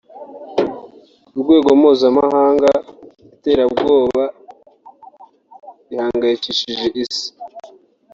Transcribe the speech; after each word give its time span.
Ku 1.29 1.35
rwego 1.43 1.69
mpuzamahanga 1.79 2.71
iterambwoba 3.33 4.23
rihangayikishije 5.87 6.87
isi 7.03 7.27